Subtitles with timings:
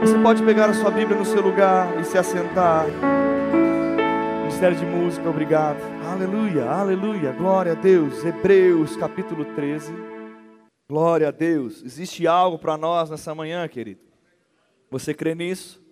[0.00, 2.86] Você pode pegar a sua Bíblia no seu lugar e se assentar.
[4.42, 5.78] Ministério de Música, obrigado.
[6.06, 8.24] Aleluia, aleluia, glória a Deus.
[8.24, 9.92] Hebreus capítulo 13.
[10.88, 11.82] Glória a Deus.
[11.82, 14.00] Existe algo para nós nessa manhã, querido?
[14.88, 15.82] Você crê nisso?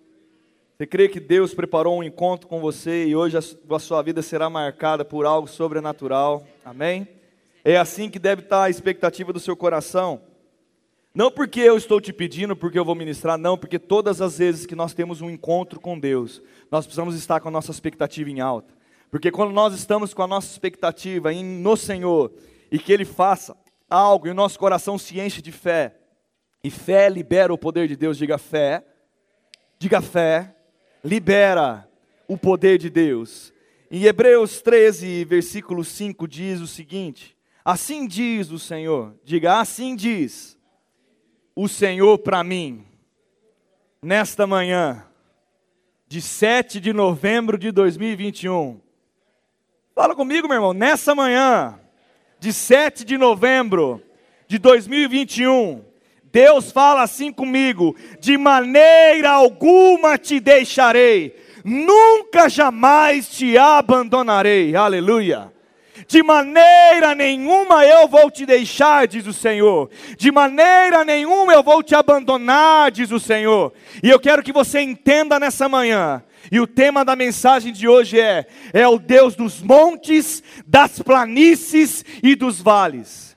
[0.77, 4.49] Você crê que Deus preparou um encontro com você e hoje a sua vida será
[4.49, 6.45] marcada por algo sobrenatural?
[6.63, 7.09] Amém?
[7.63, 10.21] É assim que deve estar a expectativa do seu coração.
[11.17, 14.67] Não porque eu estou te pedindo, porque eu vou ministrar, não, porque todas as vezes
[14.67, 18.39] que nós temos um encontro com Deus, nós precisamos estar com a nossa expectativa em
[18.39, 18.71] alta.
[19.09, 22.31] Porque quando nós estamos com a nossa expectativa em, no Senhor
[22.71, 23.57] e que Ele faça
[23.89, 25.95] algo e o nosso coração se enche de fé,
[26.63, 28.85] e fé libera o poder de Deus, diga fé,
[29.79, 30.55] diga fé,
[31.03, 31.89] libera
[32.27, 33.51] o poder de Deus.
[33.89, 40.56] Em Hebreus 13, versículo 5 diz o seguinte: Assim diz o Senhor, diga assim diz
[41.57, 42.85] o Senhor para mim,
[43.99, 45.03] nesta manhã,
[46.07, 48.79] de 7 de novembro de 2021.
[49.95, 51.79] Fala comigo, meu irmão, nessa manhã,
[52.39, 53.99] de 7 de novembro
[54.47, 55.83] de 2021,
[56.25, 64.75] Deus fala assim comigo: de maneira alguma te deixarei, nunca jamais te abandonarei.
[64.75, 65.51] Aleluia.
[66.05, 69.89] De maneira nenhuma eu vou te deixar, diz o Senhor.
[70.17, 73.73] De maneira nenhuma eu vou te abandonar, diz o Senhor.
[74.03, 76.21] E eu quero que você entenda nessa manhã.
[76.51, 82.05] E o tema da mensagem de hoje é: é o Deus dos montes, das planícies
[82.21, 83.27] e dos vales.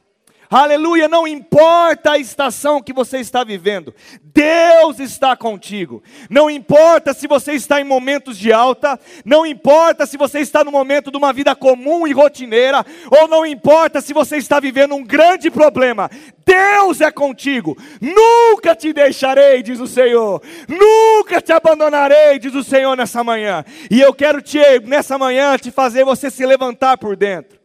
[0.52, 3.94] Aleluia, não importa a estação que você está vivendo,
[4.34, 6.02] Deus está contigo.
[6.28, 10.70] Não importa se você está em momentos de alta, não importa se você está no
[10.70, 15.04] momento de uma vida comum e rotineira, ou não importa se você está vivendo um
[15.04, 16.10] grande problema,
[16.44, 17.76] Deus é contigo.
[18.00, 20.42] Nunca te deixarei, diz o Senhor.
[20.68, 23.64] Nunca te abandonarei, diz o Senhor nessa manhã.
[23.90, 27.59] E eu quero te nessa manhã te fazer você se levantar por dentro.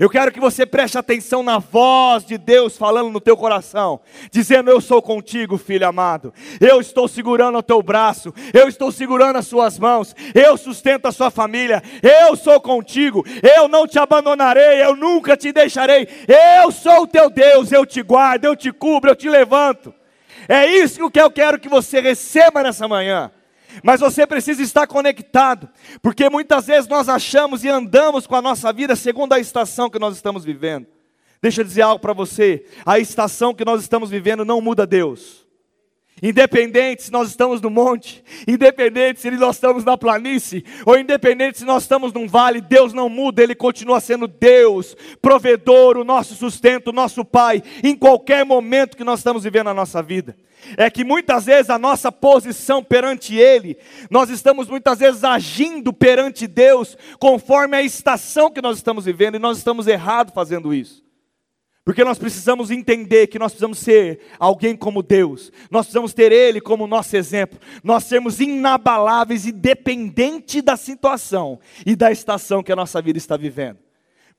[0.00, 4.70] Eu quero que você preste atenção na voz de Deus falando no teu coração, dizendo:
[4.70, 6.32] Eu sou contigo, filho amado.
[6.58, 11.12] Eu estou segurando o teu braço, eu estou segurando as suas mãos, eu sustento a
[11.12, 11.82] sua família.
[12.02, 16.08] Eu sou contigo, eu não te abandonarei, eu nunca te deixarei.
[16.26, 19.92] Eu sou o teu Deus, eu te guardo, eu te cubro, eu te levanto.
[20.48, 23.30] É isso que eu quero que você receba nessa manhã.
[23.82, 25.68] Mas você precisa estar conectado,
[26.02, 29.98] porque muitas vezes nós achamos e andamos com a nossa vida segundo a estação que
[29.98, 30.86] nós estamos vivendo.
[31.42, 35.46] Deixa eu dizer algo para você: a estação que nós estamos vivendo não muda Deus.
[36.22, 41.64] Independente se nós estamos no monte, independente se nós estamos na planície, ou independente se
[41.64, 46.88] nós estamos num vale, Deus não muda, Ele continua sendo Deus, provedor, o nosso sustento,
[46.88, 50.36] o nosso Pai, em qualquer momento que nós estamos vivendo a nossa vida.
[50.76, 53.78] É que muitas vezes a nossa posição perante Ele,
[54.10, 59.38] nós estamos muitas vezes agindo perante Deus, conforme a estação que nós estamos vivendo, e
[59.38, 61.02] nós estamos errados fazendo isso.
[61.84, 66.60] Porque nós precisamos entender que nós precisamos ser alguém como Deus, nós precisamos ter Ele
[66.60, 72.76] como nosso exemplo, nós sermos inabaláveis e dependentes da situação e da estação que a
[72.76, 73.78] nossa vida está vivendo.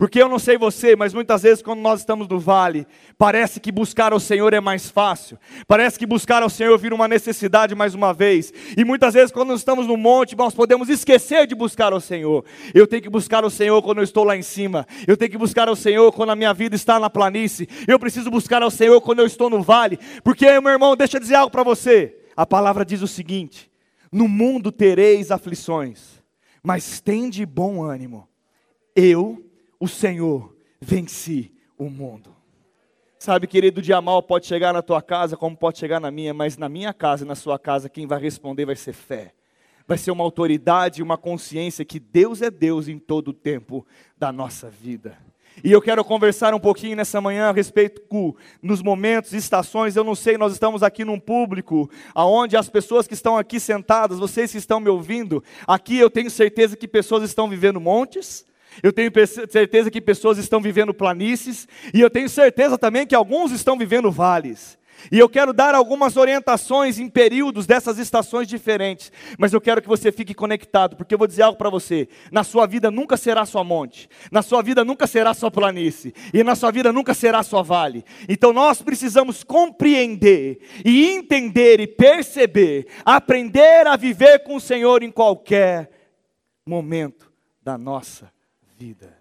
[0.02, 2.88] Porque eu não sei você, mas muitas vezes quando nós estamos no vale,
[3.20, 5.38] parece que buscar ao Senhor é mais fácil.
[5.68, 8.52] Parece que buscar ao Senhor vira uma necessidade mais uma vez.
[8.76, 12.44] E muitas vezes quando nós estamos no monte, nós podemos esquecer de buscar ao Senhor.
[12.74, 14.88] Eu tenho que buscar ao Senhor quando eu estou lá em cima.
[15.06, 17.70] Eu tenho que buscar ao Senhor quando a minha vida está na planície.
[17.88, 20.00] Eu preciso buscar ao Senhor quando eu estou no vale.
[20.24, 22.18] Porque, meu irmão, deixa eu dizer algo para você.
[22.36, 23.70] A palavra diz o seguinte:
[24.12, 26.24] No mundo tereis aflições,
[26.64, 28.28] mas tende bom ânimo.
[28.96, 29.51] Eu
[29.82, 32.36] o Senhor venci o mundo.
[33.18, 36.36] Sabe, querido, o dia mal pode chegar na tua casa como pode chegar na minha,
[36.36, 39.34] mas na minha casa e na sua casa, quem vai responder vai ser fé.
[39.88, 43.84] Vai ser uma autoridade uma consciência que Deus é Deus em todo o tempo
[44.16, 45.18] da nossa vida.
[45.64, 48.04] E eu quero conversar um pouquinho nessa manhã a respeito
[48.62, 49.96] nos momentos, estações.
[49.96, 54.20] Eu não sei, nós estamos aqui num público aonde as pessoas que estão aqui sentadas,
[54.20, 58.46] vocês que estão me ouvindo, aqui eu tenho certeza que pessoas estão vivendo montes,
[58.82, 59.12] eu tenho
[59.50, 64.12] certeza que pessoas estão vivendo planícies, e eu tenho certeza também que alguns estão vivendo
[64.12, 64.80] vales.
[65.10, 69.88] E eu quero dar algumas orientações em períodos dessas estações diferentes, mas eu quero que
[69.88, 73.46] você fique conectado, porque eu vou dizer algo para você: na sua vida nunca será
[73.46, 77.42] só monte, na sua vida nunca será só planície, e na sua vida nunca será
[77.42, 78.04] só vale.
[78.28, 85.12] Então nós precisamos compreender e entender e perceber, aprender a viver com o Senhor em
[85.12, 85.90] qualquer
[86.66, 87.32] momento
[87.64, 88.41] da nossa vida
[88.82, 89.21] vida.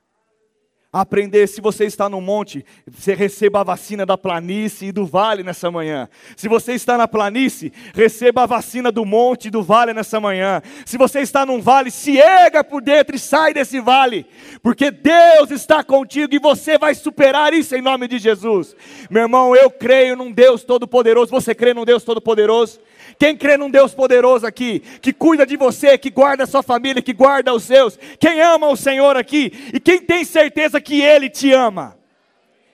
[0.93, 5.45] Aprender, se você está no monte, você receba a vacina da planície e do vale
[5.45, 6.09] nessa manhã.
[6.37, 10.61] Se você está na planície, receba a vacina do monte e do vale nessa manhã.
[10.85, 14.27] Se você está num vale, se erga por dentro e sai desse vale,
[14.65, 18.75] porque Deus está contigo e você vai superar isso em nome de Jesus.
[19.09, 21.31] Meu irmão, eu creio num Deus todo-poderoso.
[21.31, 22.81] Você crê num Deus todo-poderoso?
[23.19, 27.03] Quem crê num Deus poderoso aqui, que cuida de você, que guarda a sua família,
[27.03, 31.29] que guarda os seus, quem ama o Senhor aqui e quem tem certeza que Ele
[31.29, 31.99] te ama?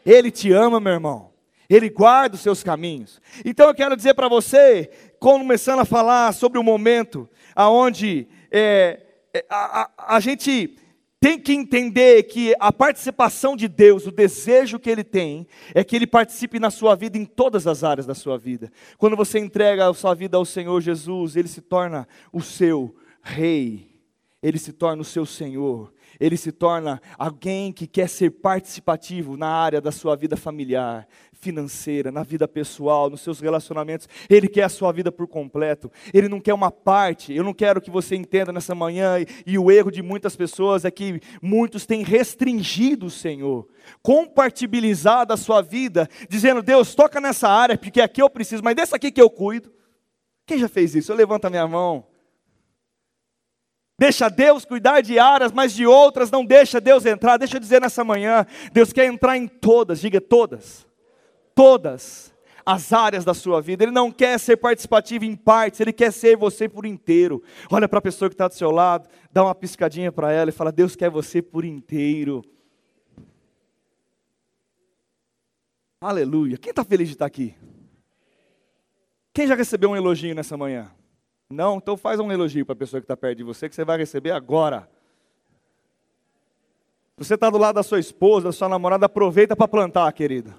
[0.05, 1.33] Ele te ama, meu irmão.
[1.69, 3.21] Ele guarda os seus caminhos.
[3.45, 9.03] Então eu quero dizer para você, começando a falar sobre o momento aonde é,
[9.35, 10.77] é a, a, a gente
[11.19, 15.97] tem que entender que a participação de Deus, o desejo que Ele tem, é que
[15.97, 18.71] Ele participe na sua vida em todas as áreas da sua vida.
[18.99, 23.89] Quando você entrega a sua vida ao Senhor Jesus, Ele se torna o seu Rei,
[24.41, 29.49] Ele se torna o seu Senhor, ele se torna alguém que quer ser participativo na
[29.49, 34.09] área da sua vida familiar, financeira, na vida pessoal, nos seus relacionamentos.
[34.29, 35.91] Ele quer a sua vida por completo.
[36.13, 37.35] Ele não quer uma parte.
[37.35, 40.85] Eu não quero que você entenda nessa manhã, e, e o erro de muitas pessoas
[40.85, 43.69] é que muitos têm restringido o Senhor,
[44.03, 48.97] compatibilizado a sua vida, dizendo: Deus, toca nessa área, porque aqui eu preciso, mas dessa
[48.97, 49.71] aqui que eu cuido.
[50.47, 51.11] Quem já fez isso?
[51.11, 52.07] Eu levanto a minha mão.
[53.99, 57.39] Deixa Deus cuidar de áreas, mas de outras não deixa Deus entrar.
[57.39, 60.87] Deixa eu dizer nessa manhã, Deus quer entrar em todas, diga todas.
[61.55, 62.35] Todas
[62.67, 63.85] as áreas da sua vida.
[63.85, 67.43] Ele não quer ser participativo em partes, ele quer ser você por inteiro.
[67.71, 70.53] Olha para a pessoa que está do seu lado, dá uma piscadinha para ela e
[70.53, 72.45] fala: Deus quer você por inteiro.
[76.01, 76.59] Aleluia.
[76.59, 77.55] Quem está feliz de estar aqui?
[79.33, 80.91] Quem já recebeu um elogio nessa manhã?
[81.49, 81.77] Não?
[81.77, 83.99] Então faz um elogio para a pessoa que está perto de você, que você vai
[83.99, 84.89] receber agora.
[87.17, 90.55] Você está do lado da sua esposa, da sua namorada, aproveita para plantar, querida.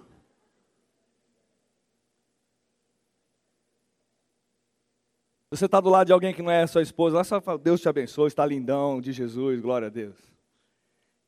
[5.52, 7.80] Você está do lado de alguém que não é sua esposa, lá só fala, Deus
[7.80, 10.16] te abençoe, está lindão, de Jesus, glória a Deus.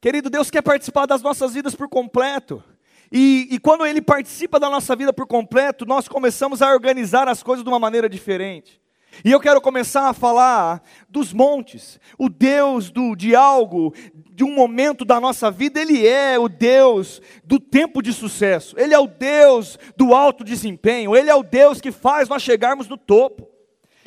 [0.01, 2.63] Querido, Deus quer participar das nossas vidas por completo.
[3.11, 7.41] E, e, quando Ele participa da nossa vida por completo, nós começamos a organizar as
[7.41, 8.79] coisas de uma maneira diferente.
[9.24, 12.00] E eu quero começar a falar dos montes.
[12.18, 13.94] O Deus do, de algo,
[14.31, 18.80] de um momento da nossa vida, Ele é o Deus do tempo de sucesso.
[18.80, 21.16] Ele é o Deus do alto desempenho.
[21.16, 23.48] Ele é o Deus que faz nós chegarmos no topo.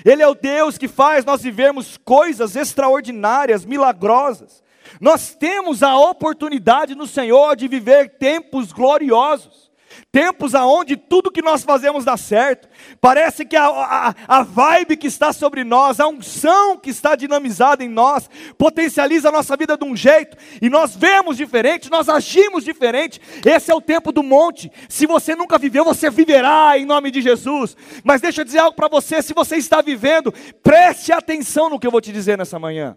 [0.04, 4.62] Ele é o Deus que faz nós vivermos coisas extraordinárias, milagrosas.
[5.00, 9.61] Nós temos a oportunidade no Senhor de viver tempos gloriosos.
[10.10, 12.68] Tempos aonde tudo que nós fazemos dá certo.
[13.00, 17.82] Parece que a, a, a vibe que está sobre nós, a unção que está dinamizada
[17.82, 18.28] em nós,
[18.58, 23.20] potencializa a nossa vida de um jeito, e nós vemos diferente, nós agimos diferente.
[23.44, 24.70] Esse é o tempo do monte.
[24.88, 27.76] Se você nunca viveu, você viverá em nome de Jesus.
[28.04, 31.86] Mas deixa eu dizer algo para você: se você está vivendo, preste atenção no que
[31.86, 32.96] eu vou te dizer nessa manhã.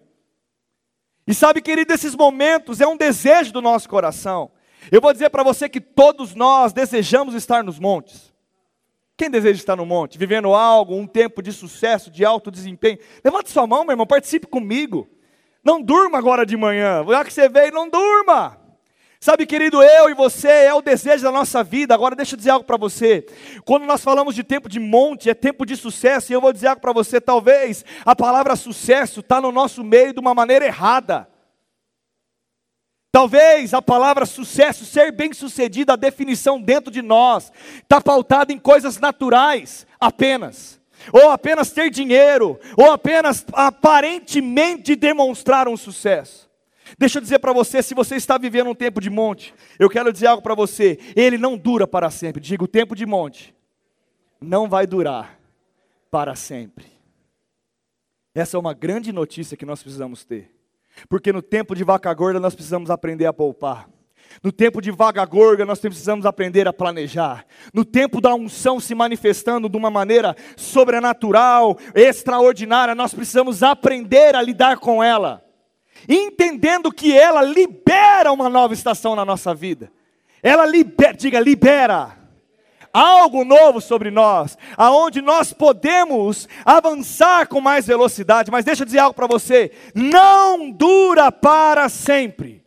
[1.28, 4.52] E sabe, querido, esses momentos é um desejo do nosso coração.
[4.92, 8.34] Eu vou dizer para você que todos nós desejamos estar nos montes.
[9.18, 13.00] Quem deseja estar no monte, vivendo algo, um tempo de sucesso, de alto desempenho?
[13.24, 15.08] Levante sua mão, meu irmão, participe comigo.
[15.64, 17.04] Não durma agora de manhã.
[17.08, 18.60] Já que você veio, não durma.
[19.20, 21.96] Sabe, querido, eu e você é o desejo da nossa vida.
[21.96, 23.26] Agora, deixa eu dizer algo para você.
[23.64, 26.68] Quando nós falamos de tempo de monte, é tempo de sucesso, e eu vou dizer
[26.68, 27.20] algo para você.
[27.20, 31.28] Talvez a palavra sucesso está no nosso meio de uma maneira errada.
[33.16, 39.00] Talvez a palavra sucesso, ser bem-sucedido, a definição dentro de nós, está pautada em coisas
[39.00, 40.82] naturais apenas.
[41.14, 46.52] Ou apenas ter dinheiro, ou apenas aparentemente demonstrar um sucesso.
[46.98, 50.12] Deixa eu dizer para você, se você está vivendo um tempo de monte, eu quero
[50.12, 52.42] dizer algo para você, ele não dura para sempre.
[52.42, 53.56] Diga, o tempo de monte
[54.42, 55.40] não vai durar
[56.12, 56.88] para sempre.
[58.34, 60.55] Essa é uma grande notícia que nós precisamos ter.
[61.10, 63.88] Porque no tempo de vaca gorda nós precisamos aprender a poupar.
[64.44, 67.46] No tempo de vaga gorda, nós precisamos aprender a planejar.
[67.74, 74.42] No tempo da unção se manifestando de uma maneira sobrenatural, extraordinária, nós precisamos aprender a
[74.42, 75.44] lidar com ela.
[76.08, 79.92] Entendendo que ela libera uma nova estação na nossa vida.
[80.44, 82.25] Ela libera, diga, libera
[82.96, 88.50] algo novo sobre nós, aonde nós podemos avançar com mais velocidade.
[88.50, 92.64] Mas deixa eu dizer algo para você: não dura para sempre.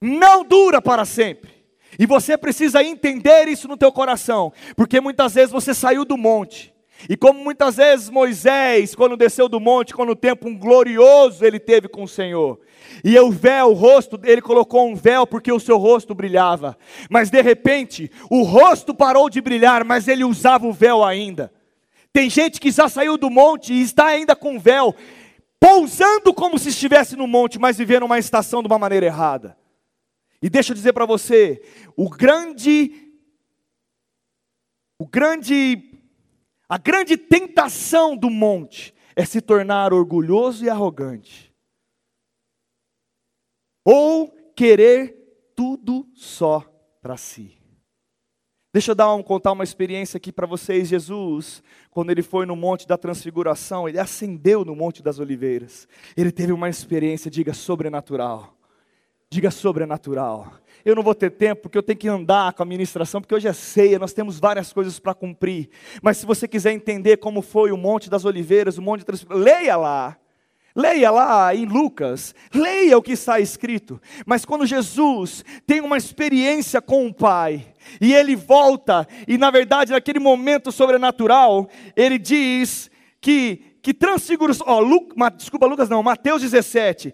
[0.00, 1.56] Não dura para sempre.
[1.98, 6.72] E você precisa entender isso no teu coração, porque muitas vezes você saiu do monte
[7.08, 11.60] E como muitas vezes Moisés, quando desceu do monte, quando o tempo um glorioso ele
[11.60, 12.58] teve com o Senhor,
[13.04, 16.76] e o véu, o rosto, ele colocou um véu porque o seu rosto brilhava.
[17.08, 21.52] Mas de repente, o rosto parou de brilhar, mas ele usava o véu ainda.
[22.12, 24.94] Tem gente que já saiu do monte e está ainda com véu,
[25.60, 29.56] pousando como se estivesse no monte, mas vivendo uma estação de uma maneira errada.
[30.40, 31.62] E deixa eu dizer para você,
[31.96, 33.04] o grande
[35.00, 35.97] o grande
[36.68, 41.52] a grande tentação do monte é se tornar orgulhoso e arrogante.
[43.84, 46.60] Ou querer tudo só
[47.00, 47.58] para si.
[48.72, 50.88] Deixa eu dar um, contar uma experiência aqui para vocês.
[50.88, 55.88] Jesus, quando ele foi no Monte da Transfiguração, ele ascendeu no Monte das Oliveiras.
[56.14, 58.57] Ele teve uma experiência, diga, sobrenatural.
[59.30, 60.54] Diga sobrenatural.
[60.84, 63.46] Eu não vou ter tempo porque eu tenho que andar com a ministração, porque hoje
[63.46, 65.68] é ceia, nós temos várias coisas para cumprir.
[66.00, 69.76] Mas se você quiser entender como foi o Monte das Oliveiras, o Monte Transfiguração, leia
[69.76, 70.16] lá.
[70.74, 74.00] Leia lá em Lucas, leia o que está escrito.
[74.24, 77.66] Mas quando Jesus tem uma experiência com o Pai,
[78.00, 84.52] e ele volta, e na verdade, naquele momento sobrenatural, ele diz que, que transfigura.
[84.66, 87.12] Oh, desculpa, Lucas não, Mateus 17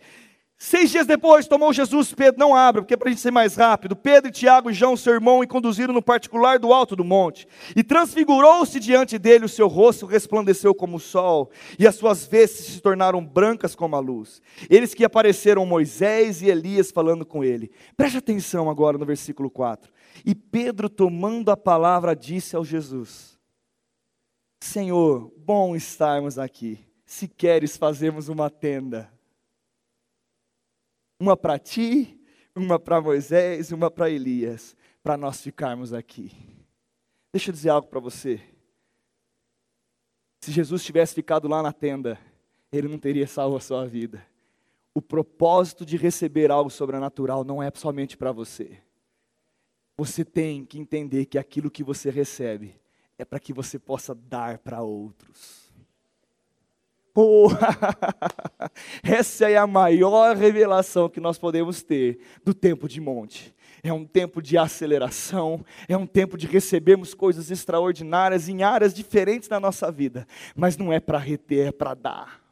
[0.66, 3.54] Seis dias depois, tomou Jesus Pedro, não abra, porque é para a gente ser mais
[3.54, 3.94] rápido.
[3.94, 7.46] Pedro, Tiago e João, seu irmão, e conduziram no particular do alto do monte.
[7.76, 12.64] E transfigurou-se diante dele, o seu rosto resplandeceu como o sol, e as suas vestes
[12.64, 14.40] se tornaram brancas como a luz.
[14.70, 17.70] Eles que apareceram Moisés e Elias falando com ele.
[17.94, 19.92] Preste atenção agora no versículo 4.
[20.24, 23.38] E Pedro, tomando a palavra, disse ao Jesus:
[24.62, 26.78] Senhor, bom estarmos aqui.
[27.04, 29.12] Se queres, fazemos uma tenda
[31.24, 32.20] uma para ti,
[32.54, 36.30] uma para Moisés, uma para Elias, para nós ficarmos aqui.
[37.32, 38.42] Deixa eu dizer algo para você.
[40.42, 42.20] Se Jesus tivesse ficado lá na tenda,
[42.70, 44.24] ele não teria salvo a sua vida.
[44.92, 48.76] O propósito de receber algo sobrenatural não é somente para você.
[49.96, 52.78] Você tem que entender que aquilo que você recebe
[53.16, 55.63] é para que você possa dar para outros.
[57.14, 57.48] Oh,
[59.04, 63.54] essa é a maior revelação que nós podemos ter do tempo de monte.
[63.82, 69.48] É um tempo de aceleração, é um tempo de recebermos coisas extraordinárias em áreas diferentes
[69.48, 72.43] da nossa vida, mas não é para reter, é para dar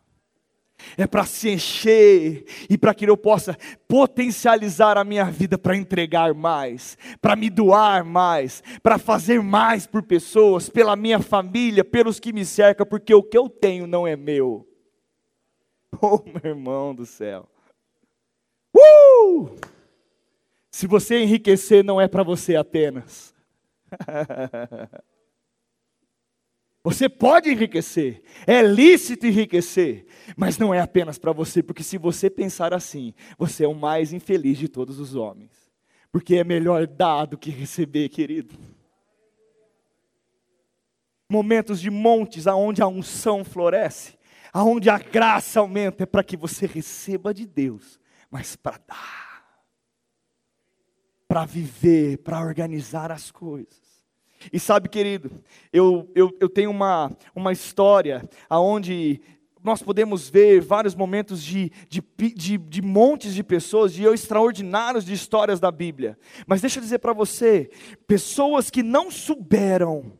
[0.97, 3.57] é para se encher e para que eu possa
[3.89, 10.03] potencializar a minha vida para entregar mais, para me doar mais, para fazer mais por
[10.03, 14.17] pessoas, pela minha família, pelos que me cercam, porque o que eu tenho não é
[14.17, 14.67] meu.
[16.01, 17.47] Oh, meu irmão do céu.
[18.75, 19.51] Uh!
[20.71, 23.35] Se você enriquecer, não é para você apenas.
[26.85, 30.05] Você pode enriquecer, é lícito enriquecer,
[30.37, 34.13] mas não é apenas para você, porque se você pensar assim, você é o mais
[34.13, 35.71] infeliz de todos os homens.
[36.11, 38.55] Porque é melhor dar do que receber, querido.
[41.31, 44.19] Momentos de montes aonde a unção floresce,
[44.53, 47.99] aonde a graça aumenta, é para que você receba de Deus,
[48.29, 49.65] mas para dar,
[51.29, 53.92] para viver, para organizar as coisas.
[54.53, 55.31] E sabe, querido,
[55.73, 59.21] eu, eu, eu tenho uma, uma história onde
[59.63, 62.03] nós podemos ver vários momentos de, de,
[62.35, 66.19] de, de montes de pessoas, de extraordinários de histórias da Bíblia.
[66.47, 67.71] Mas deixa eu dizer para você:
[68.07, 70.19] pessoas que não souberam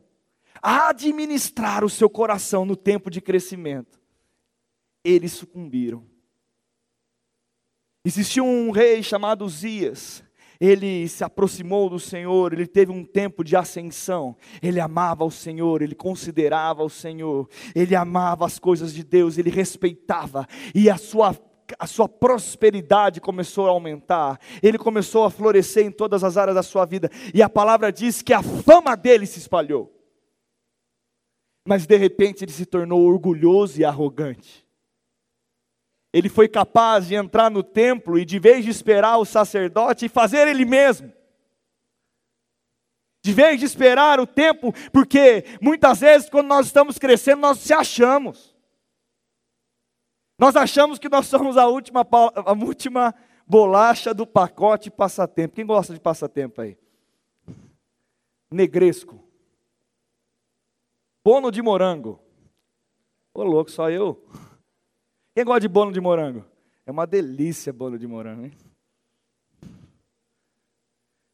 [0.61, 3.99] administrar o seu coração no tempo de crescimento,
[5.03, 6.05] eles sucumbiram.
[8.05, 10.23] Existia um rei chamado Zias,
[10.63, 15.81] ele se aproximou do Senhor, ele teve um tempo de ascensão, ele amava o Senhor,
[15.81, 21.37] ele considerava o Senhor, ele amava as coisas de Deus, ele respeitava, e a sua
[21.79, 26.63] a sua prosperidade começou a aumentar, ele começou a florescer em todas as áreas da
[26.63, 29.91] sua vida, e a palavra diz que a fama dele se espalhou.
[31.67, 34.62] Mas de repente ele se tornou orgulhoso e arrogante
[36.13, 40.47] ele foi capaz de entrar no templo e, de vez de esperar o sacerdote, fazer
[40.47, 41.11] ele mesmo.
[43.23, 47.73] De vez de esperar o tempo, porque muitas vezes, quando nós estamos crescendo, nós se
[47.73, 48.55] achamos.
[50.37, 52.05] Nós achamos que nós somos a última,
[52.35, 53.15] a última
[53.47, 55.55] bolacha do pacote passatempo.
[55.55, 56.77] Quem gosta de passatempo aí?
[58.51, 59.23] Negresco.
[61.25, 62.19] Bono de morango.
[63.33, 64.23] Ô louco, só eu.
[65.33, 66.45] Quem gosta de bolo de morango?
[66.85, 68.53] É uma delícia bolo de morango, hein?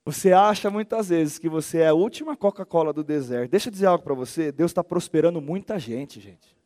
[0.06, 3.51] Você acha muitas vezes que você é a última Coca-Cola do deserto.
[3.51, 6.58] Deixa eu dizer algo para você: Deus está prosperando muita gente, gente.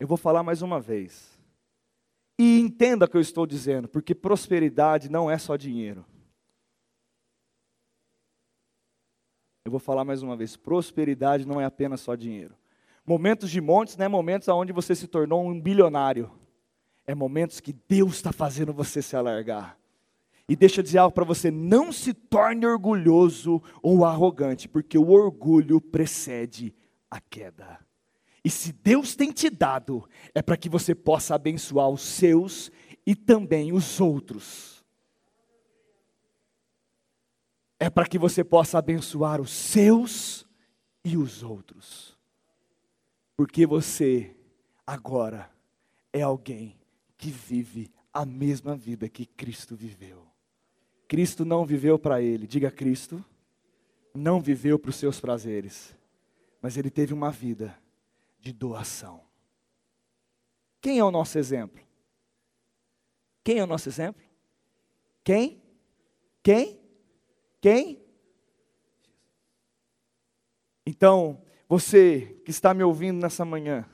[0.00, 1.38] Eu vou falar mais uma vez.
[2.38, 6.04] E entenda o que eu estou dizendo, porque prosperidade não é só dinheiro.
[9.64, 12.56] Eu vou falar mais uma vez: prosperidade não é apenas só dinheiro.
[13.04, 16.30] Momentos de montes não é momentos onde você se tornou um bilionário.
[17.08, 19.78] É momentos que Deus está fazendo você se alargar.
[20.46, 25.08] E deixa eu dizer algo para você: não se torne orgulhoso ou arrogante, porque o
[25.08, 26.74] orgulho precede
[27.10, 27.80] a queda.
[28.44, 32.70] E se Deus tem te dado, é para que você possa abençoar os seus
[33.06, 34.84] e também os outros.
[37.80, 40.46] É para que você possa abençoar os seus
[41.02, 42.18] e os outros.
[43.34, 44.36] Porque você
[44.86, 45.50] agora
[46.12, 46.78] é alguém
[47.18, 50.26] que vive a mesma vida que Cristo viveu.
[51.06, 53.22] Cristo não viveu para ele, diga Cristo,
[54.14, 55.94] não viveu para os seus prazeres,
[56.62, 57.76] mas ele teve uma vida
[58.38, 59.22] de doação.
[60.80, 61.82] Quem é o nosso exemplo?
[63.42, 64.22] Quem é o nosso exemplo?
[65.24, 65.62] Quem?
[66.42, 66.80] Quem?
[67.60, 68.02] Quem?
[70.86, 73.88] Então, você que está me ouvindo nessa manhã,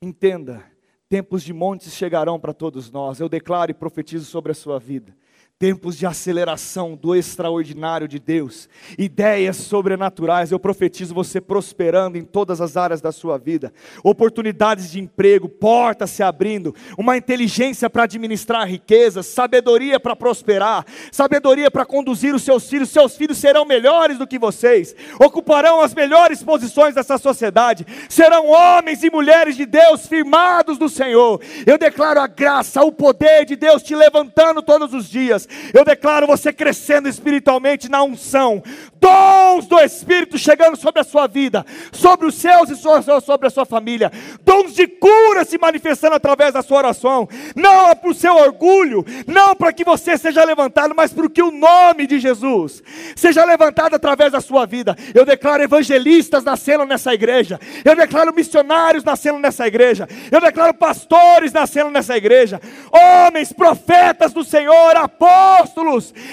[0.00, 0.68] entenda:
[1.08, 3.20] tempos de montes chegarão para todos nós.
[3.20, 5.14] Eu declaro e profetizo sobre a sua vida
[5.58, 10.52] tempos de aceleração do extraordinário de Deus, ideias sobrenaturais.
[10.52, 13.72] Eu profetizo você prosperando em todas as áreas da sua vida,
[14.04, 21.70] oportunidades de emprego, portas se abrindo, uma inteligência para administrar riquezas, sabedoria para prosperar, sabedoria
[21.70, 22.90] para conduzir os seus filhos.
[22.90, 29.02] Seus filhos serão melhores do que vocês, ocuparão as melhores posições dessa sociedade, serão homens
[29.02, 31.40] e mulheres de Deus firmados no Senhor.
[31.66, 36.26] Eu declaro a graça, o poder de Deus te levantando todos os dias eu declaro
[36.26, 38.62] você crescendo espiritualmente na unção,
[39.00, 43.64] dons do Espírito chegando sobre a sua vida, sobre os seus e sobre a sua
[43.64, 44.10] família,
[44.42, 49.04] dons de cura se manifestando através da sua oração, não é para o seu orgulho,
[49.26, 52.82] não para que você seja levantado, mas para que o nome de Jesus
[53.14, 54.96] seja levantado através da sua vida.
[55.14, 61.52] Eu declaro evangelistas nascendo nessa igreja, eu declaro missionários nascendo nessa igreja, eu declaro pastores
[61.52, 62.60] nascendo nessa igreja,
[62.90, 65.35] homens, profetas do Senhor, apóstolos,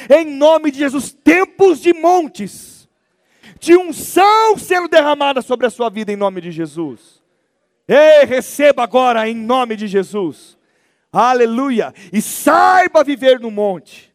[0.10, 2.74] em nome de Jesus, tempos de montes
[3.64, 7.24] de unção sendo derramada sobre a sua vida em nome de Jesus.
[7.88, 10.58] Ei, receba agora em nome de Jesus.
[11.12, 11.94] Aleluia.
[12.12, 14.14] E saiba viver no monte.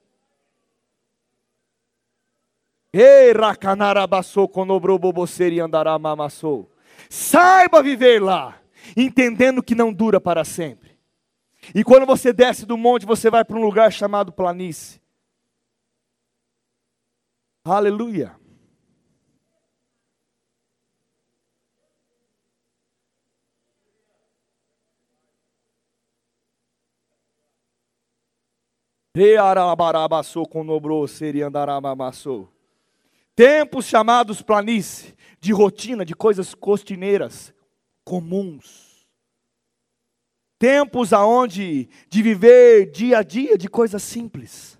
[7.08, 8.60] Saiba viver lá,
[8.94, 10.87] entendendo que não dura para sempre.
[11.74, 15.00] E quando você desce do monte, você vai para um lugar chamado planície.
[17.64, 18.34] Aleluia.
[33.34, 37.52] Tempos chamados planície, de rotina, de coisas costineiras,
[38.04, 38.87] comuns.
[40.58, 44.78] Tempos aonde de viver dia a dia de coisas simples.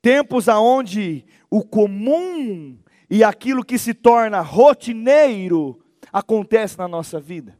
[0.00, 2.76] Tempos aonde o comum
[3.08, 7.58] e aquilo que se torna rotineiro acontece na nossa vida.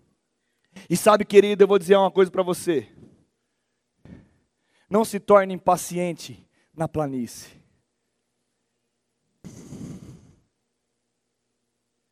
[0.88, 2.88] E sabe, querido, eu vou dizer uma coisa para você.
[4.90, 7.62] Não se torne impaciente na planície.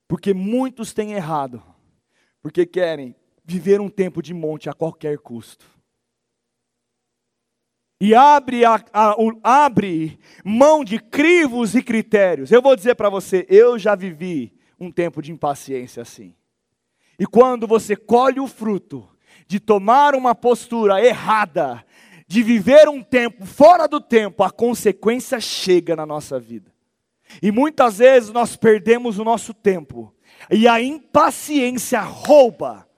[0.07, 1.63] Porque muitos têm errado,
[2.43, 3.15] porque querem
[3.51, 5.67] viver um tempo de monte a qualquer custo.
[8.01, 12.51] E abre, a, a, abre mão de crivos e critérios.
[12.51, 16.35] Eu vou dizer para você, eu já vivi um tempo de impaciência assim.
[17.19, 19.07] E quando você colhe o fruto
[19.47, 21.85] de tomar uma postura errada,
[22.27, 26.73] de viver um tempo fora do tempo, a consequência chega na nossa vida.
[27.43, 30.15] E muitas vezes nós perdemos o nosso tempo,
[30.51, 32.89] e a impaciência rouba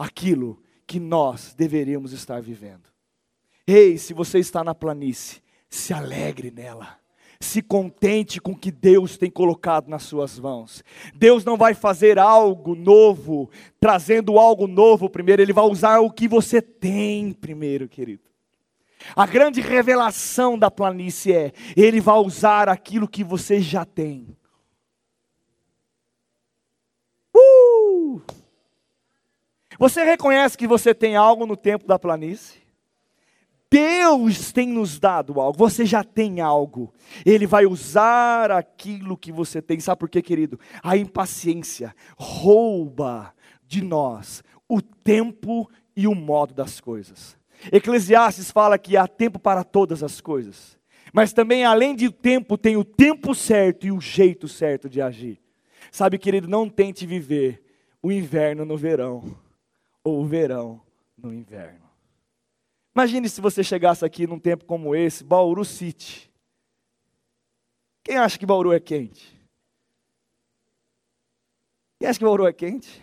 [0.00, 2.88] aquilo que nós deveríamos estar vivendo.
[3.66, 6.98] Ei, se você está na planície, se alegre nela.
[7.38, 10.82] Se contente com o que Deus tem colocado nas suas mãos.
[11.14, 16.26] Deus não vai fazer algo novo, trazendo algo novo primeiro, Ele vai usar o que
[16.26, 18.22] você tem primeiro, querido.
[19.16, 24.36] A grande revelação da planície é: Ele vai usar aquilo que você já tem.
[27.34, 28.20] Uh!
[29.80, 32.60] Você reconhece que você tem algo no tempo da planície?
[33.70, 36.92] Deus tem nos dado algo, você já tem algo,
[37.24, 40.60] Ele vai usar aquilo que você tem, sabe por quê, querido?
[40.82, 43.32] A impaciência rouba
[43.66, 47.38] de nós o tempo e o modo das coisas.
[47.72, 50.78] Eclesiastes fala que há tempo para todas as coisas,
[51.10, 55.40] mas também, além de tempo, tem o tempo certo e o jeito certo de agir.
[55.90, 57.62] Sabe, querido, não tente viver
[58.02, 59.24] o inverno no verão,
[60.02, 60.80] ou o verão
[61.16, 61.88] no inverno.
[62.94, 66.30] Imagine se você chegasse aqui num tempo como esse, Bauru City.
[68.02, 69.38] Quem acha que Bauru é quente?
[71.98, 73.02] Quem acha que Bauru é quente?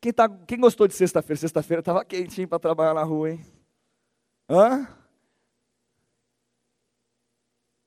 [0.00, 1.38] Quem, tá, quem gostou de sexta-feira?
[1.38, 3.44] Sexta-feira estava quente para trabalhar na rua, hein?
[4.48, 4.88] Hã?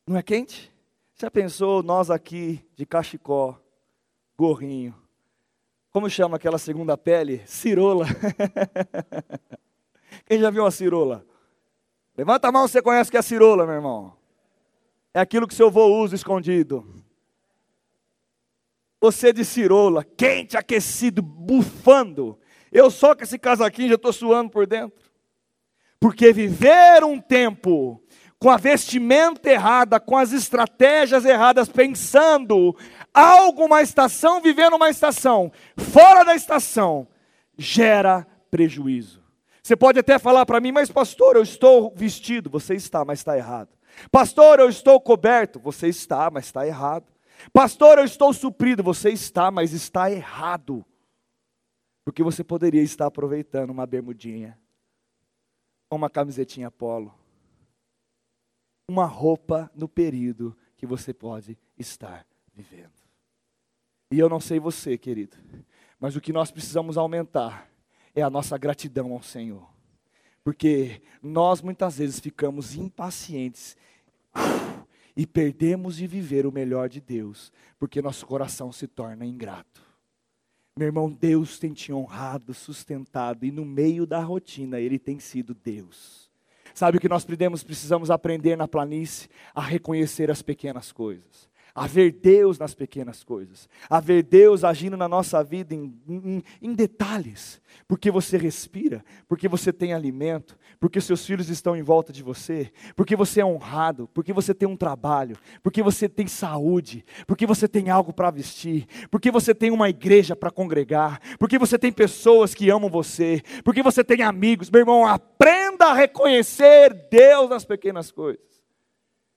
[0.05, 0.71] Não é quente?
[1.15, 3.59] Já pensou nós aqui de cachecol,
[4.37, 5.02] gorrinho?
[5.93, 7.43] Como chama aquela segunda pele?
[7.45, 8.07] Cirola.
[10.25, 11.23] Quem já viu uma cirola?
[12.17, 14.17] Levanta a mão se você conhece que é cirola, meu irmão.
[15.13, 16.83] É aquilo que seu avô usa escondido.
[18.99, 22.39] Você de cirola, quente, aquecido, bufando.
[22.71, 24.99] Eu só com esse casaquinho já estou suando por dentro.
[25.99, 28.03] Porque viver um tempo
[28.39, 32.75] com a vestimenta errada, com as estratégias erradas, pensando
[33.13, 37.07] algo uma estação, vivendo uma estação, fora da estação,
[37.57, 39.23] gera prejuízo.
[39.61, 42.49] Você pode até falar para mim, mas pastor, eu estou vestido.
[42.49, 43.69] Você está, mas está errado.
[44.11, 45.57] Pastor, eu estou coberto.
[45.59, 47.05] Você está, mas está errado.
[47.53, 48.83] Pastor, eu estou suprido.
[48.83, 50.85] Você está, mas está errado.
[52.03, 54.59] Porque você poderia estar aproveitando uma bermudinha,
[55.89, 57.13] uma camisetinha polo,
[58.89, 63.02] uma roupa no período que você pode estar vivendo.
[64.13, 65.35] E eu não sei você, querido,
[65.99, 67.67] mas o que nós precisamos aumentar
[68.13, 69.67] é a nossa gratidão ao Senhor.
[70.43, 73.75] Porque nós muitas vezes ficamos impacientes
[75.17, 79.81] e perdemos de viver o melhor de Deus, porque nosso coração se torna ingrato.
[80.77, 85.55] Meu irmão, Deus tem te honrado, sustentado, e no meio da rotina Ele tem sido
[85.55, 86.29] Deus.
[86.75, 89.27] Sabe o que nós precisamos aprender na planície?
[89.55, 94.95] A reconhecer as pequenas coisas a ver Deus nas pequenas coisas, a ver Deus agindo
[94.95, 101.01] na nossa vida em, em, em, detalhes, porque você respira, porque você tem alimento, porque
[101.01, 104.77] seus filhos estão em volta de você, porque você é honrado, porque você tem um
[104.77, 109.89] trabalho, porque você tem saúde, porque você tem algo para vestir, porque você tem uma
[109.89, 114.69] igreja para congregar, porque você tem pessoas que amam você, porque você tem amigos.
[114.69, 118.43] Meu irmão, aprenda a reconhecer Deus nas pequenas coisas.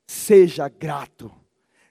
[0.07, 1.33] Seja grato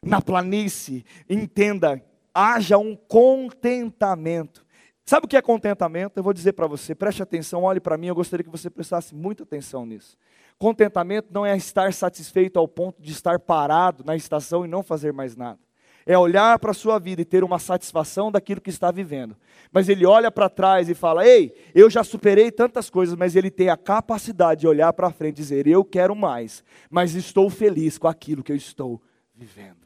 [0.05, 2.01] na planície, entenda,
[2.33, 4.63] haja um contentamento.
[5.03, 6.17] Sabe o que é contentamento?
[6.17, 9.13] Eu vou dizer para você, preste atenção, olhe para mim, eu gostaria que você prestasse
[9.13, 10.17] muita atenção nisso.
[10.57, 15.11] Contentamento não é estar satisfeito ao ponto de estar parado na estação e não fazer
[15.11, 15.59] mais nada.
[16.07, 19.35] É olhar para a sua vida e ter uma satisfação daquilo que está vivendo.
[19.71, 23.49] Mas ele olha para trás e fala: Ei, eu já superei tantas coisas, mas ele
[23.49, 27.97] tem a capacidade de olhar para frente e dizer: Eu quero mais, mas estou feliz
[27.97, 29.01] com aquilo que eu estou
[29.33, 29.84] vivendo.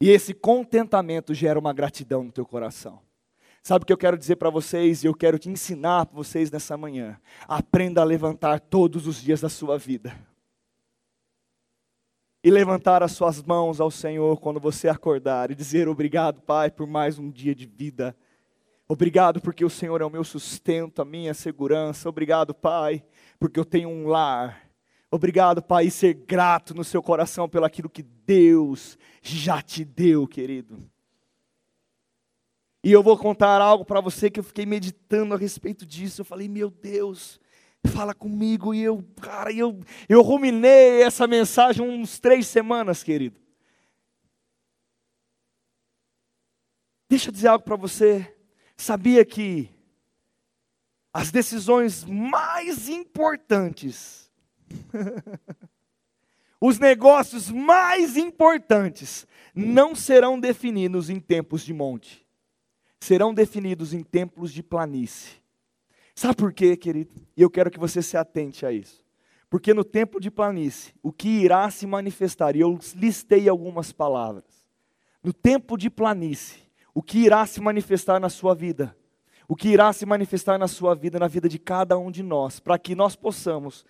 [0.00, 3.00] E esse contentamento gera uma gratidão no teu coração.
[3.62, 6.50] Sabe o que eu quero dizer para vocês e eu quero te ensinar para vocês
[6.50, 7.18] nessa manhã?
[7.48, 10.16] Aprenda a levantar todos os dias da sua vida.
[12.44, 16.86] E levantar as suas mãos ao Senhor quando você acordar e dizer obrigado, Pai, por
[16.86, 18.16] mais um dia de vida.
[18.86, 22.08] Obrigado porque o Senhor é o meu sustento, a minha segurança.
[22.08, 23.02] Obrigado, Pai,
[23.36, 24.65] porque eu tenho um lar.
[25.10, 30.26] Obrigado, Pai, e ser grato no seu coração pelo aquilo que Deus já te deu,
[30.26, 30.90] querido.
[32.82, 36.20] E eu vou contar algo para você que eu fiquei meditando a respeito disso.
[36.20, 37.40] Eu falei, meu Deus,
[37.86, 38.74] fala comigo.
[38.74, 43.40] E eu, cara, eu, eu ruminei essa mensagem uns três semanas, querido.
[47.08, 48.36] Deixa eu dizer algo para você.
[48.76, 49.70] Sabia que
[51.12, 54.25] as decisões mais importantes
[56.60, 62.26] Os negócios mais importantes não serão definidos em tempos de monte,
[62.98, 65.34] serão definidos em templos de planície.
[66.14, 67.10] Sabe por quê, querido?
[67.36, 69.04] E eu quero que você se atente a isso.
[69.50, 74.44] Porque no tempo de planície, o que irá se manifestar, e eu listei algumas palavras.
[75.22, 76.62] No tempo de planície,
[76.94, 78.96] o que irá se manifestar na sua vida,
[79.46, 82.58] o que irá se manifestar na sua vida, na vida de cada um de nós,
[82.58, 83.84] para que nós possamos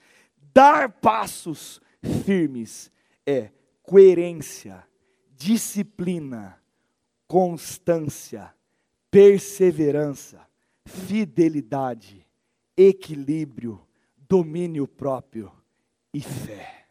[0.57, 1.83] dar passos
[2.25, 2.91] firmes
[3.27, 3.51] é
[3.83, 4.83] coerência,
[5.33, 6.59] disciplina,
[7.29, 8.55] constância,
[9.11, 10.49] perseverança,
[10.87, 12.27] fidelidade
[12.75, 15.53] equilíbrio, domínio próprio
[16.15, 16.87] e fé.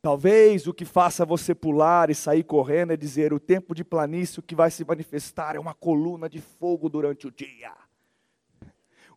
[0.00, 4.40] Talvez o que faça você pular e sair correndo é dizer: o tempo de planície,
[4.40, 7.76] que vai se manifestar é uma coluna de fogo durante o dia,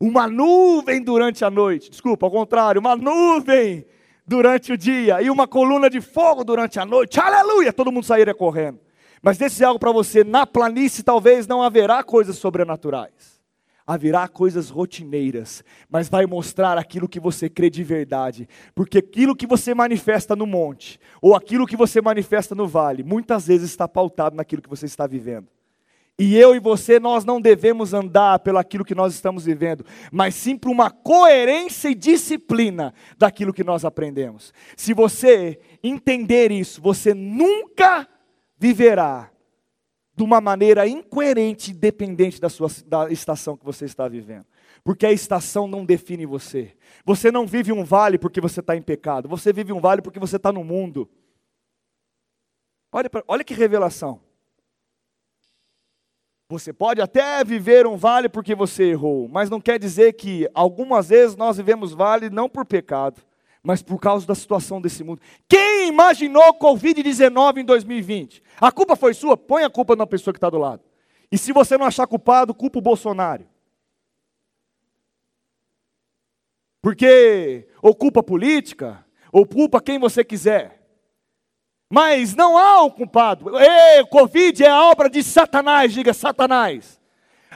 [0.05, 1.89] uma nuvem durante a noite.
[1.89, 3.85] Desculpa, ao contrário, uma nuvem
[4.27, 7.21] durante o dia e uma coluna de fogo durante a noite.
[7.21, 7.71] Aleluia!
[7.71, 8.81] Todo mundo sairia correndo.
[9.21, 13.41] Mas dizer algo para você: na planície talvez não haverá coisas sobrenaturais
[13.85, 19.45] haverá coisas rotineiras, mas vai mostrar aquilo que você crê de verdade, porque aquilo que
[19.45, 24.37] você manifesta no monte, ou aquilo que você manifesta no vale, muitas vezes está pautado
[24.37, 25.49] naquilo que você está vivendo.
[26.17, 30.36] E eu e você, nós não devemos andar pelo aquilo que nós estamos vivendo, mas
[30.36, 34.54] sim por uma coerência e disciplina daquilo que nós aprendemos.
[34.78, 38.08] Se você entender isso, você nunca
[38.58, 39.32] viverá
[40.15, 44.45] de uma maneira incoerente e dependente da, sua, da estação que você está vivendo.
[44.84, 46.76] Porque a estação não define você.
[47.06, 49.28] Você não vive um vale porque você está em pecado.
[49.30, 51.10] Você vive um vale porque você está no mundo.
[52.91, 54.21] Olha, pra, olha que revelação.
[56.53, 61.09] Você pode até viver um vale porque você errou, mas não quer dizer que algumas
[61.09, 63.23] vezes nós vivemos vale não por pecado,
[63.63, 65.19] mas por causa da situação desse mundo.
[65.49, 68.43] Quem imaginou Covid-19 em 2020?
[68.61, 69.35] A culpa foi sua?
[69.35, 70.83] Põe a culpa na pessoa que está do lado.
[71.31, 73.47] E se você não achar culpado, culpa o Bolsonaro.
[76.83, 80.83] Porque ou culpa política, ou culpa quem você quiser.
[81.89, 83.58] Mas não há um culpado.
[83.60, 87.00] Ei, o Covid é a obra de Satanás, diga Satanás.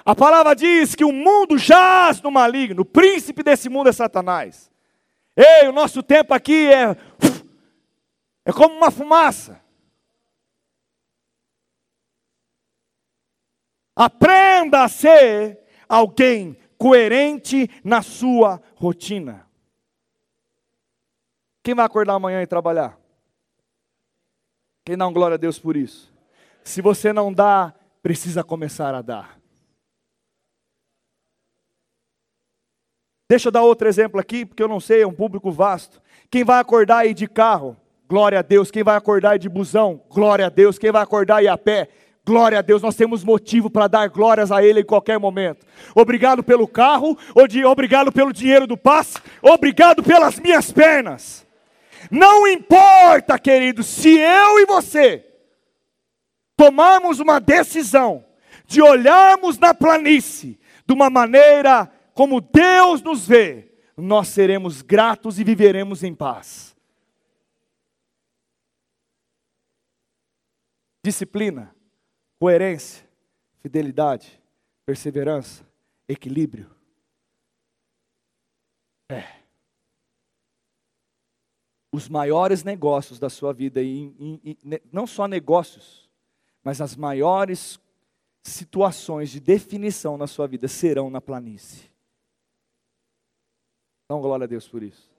[0.05, 4.71] A palavra diz que o mundo jaz no maligno, o príncipe desse mundo é Satanás.
[5.35, 6.95] Ei, o nosso tempo aqui é.
[8.45, 9.61] É como uma fumaça.
[13.93, 15.59] Aprenda a ser
[15.89, 19.47] alguém coerente na sua rotina.
[21.61, 22.96] Quem vai acordar amanhã e trabalhar?
[24.87, 26.09] Quem dá um glória a Deus por isso?
[26.63, 29.37] Se você não dá, precisa começar a dar.
[33.29, 36.01] Deixa eu dar outro exemplo aqui, porque eu não sei, é um público vasto.
[36.31, 37.75] Quem vai acordar aí de carro?
[38.07, 38.71] Glória a Deus.
[38.71, 40.01] Quem vai acordar aí de busão?
[40.09, 40.79] Glória a Deus.
[40.79, 41.89] Quem vai acordar aí a pé?
[42.25, 45.65] Glória a Deus, nós temos motivo para dar glórias a Ele em qualquer momento.
[45.93, 47.17] Obrigado pelo carro,
[47.65, 51.46] obrigado pelo dinheiro do passe, obrigado pelas minhas pernas.
[52.11, 55.25] Não importa, querido, se eu e você
[56.55, 58.25] tomarmos uma decisão
[58.65, 65.43] de olharmos na planície de uma maneira como Deus nos vê, nós seremos gratos e
[65.43, 66.75] viveremos em paz.
[71.03, 71.73] Disciplina,
[72.39, 73.07] coerência,
[73.61, 74.41] fidelidade,
[74.85, 75.65] perseverança,
[76.07, 76.69] equilíbrio.
[79.09, 79.36] É.
[81.97, 84.55] Os maiores negócios da sua vida, e,
[84.93, 86.07] não só negócios,
[86.63, 87.79] mas as maiores
[88.43, 91.89] situações de definição na sua vida serão na planície.
[94.07, 95.11] Não, glória a Deus por isso.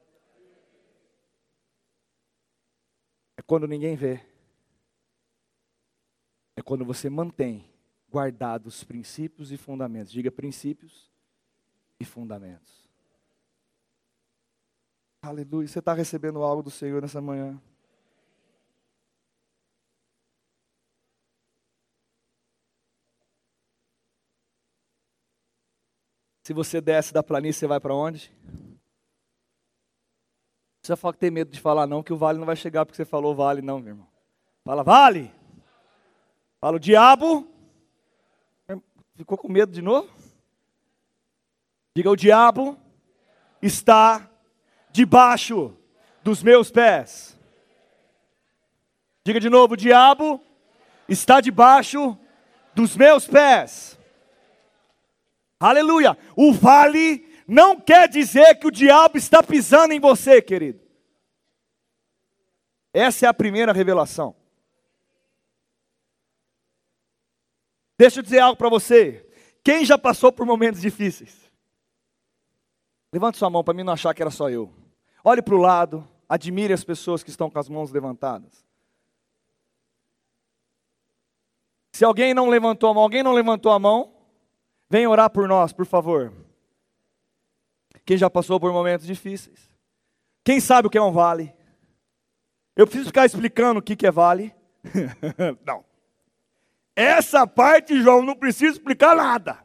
[3.36, 4.24] É quando ninguém vê.
[6.54, 7.68] É quando você mantém
[8.08, 10.12] guardados os princípios e fundamentos.
[10.12, 11.10] Diga princípios
[11.98, 12.77] e fundamentos.
[15.20, 15.66] Aleluia.
[15.66, 17.61] Você está recebendo algo do Senhor nessa manhã?
[26.44, 28.33] Se você desce da planície, você vai para onde?
[30.83, 33.04] Você vai ter medo de falar não, que o vale não vai chegar porque você
[33.04, 34.09] falou vale, não, meu irmão.
[34.64, 35.31] Fala, vale.
[36.61, 37.46] Fala, o diabo.
[39.14, 40.09] Ficou com medo de novo?
[41.94, 42.78] Diga, o diabo
[43.61, 44.31] está
[44.90, 45.77] debaixo
[46.22, 47.38] dos meus pés.
[49.24, 50.40] Diga de novo, o diabo
[51.09, 52.18] está debaixo
[52.74, 53.98] dos meus pés.
[55.61, 56.16] Aleluia.
[56.37, 60.81] O vale não quer dizer que o diabo está pisando em você, querido.
[62.92, 64.35] Essa é a primeira revelação.
[67.98, 69.27] Deixa eu dizer algo para você.
[69.64, 71.47] Quem já passou por momentos difíceis?
[73.12, 74.73] Levante sua mão para mim não achar que era só eu.
[75.25, 78.66] Olhe para o lado, admire as pessoas que estão com as mãos levantadas.
[81.92, 84.12] Se alguém não levantou a mão, alguém não levantou a mão,
[84.88, 86.33] venha orar por nós, por favor.
[88.05, 89.68] Quem já passou por momentos difíceis?
[90.44, 91.55] Quem sabe o que é um vale?
[92.77, 94.55] Eu preciso ficar explicando o que é vale?
[95.66, 95.85] Não.
[96.94, 99.64] Essa parte, João, não precisa explicar nada.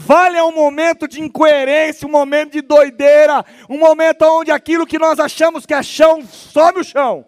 [0.00, 4.98] Vale é um momento de incoerência, um momento de doideira, um momento onde aquilo que
[4.98, 7.26] nós achamos que é chão, sobe o chão.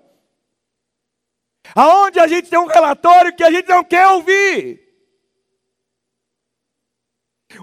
[1.74, 4.80] Aonde a gente tem um relatório que a gente não quer ouvir.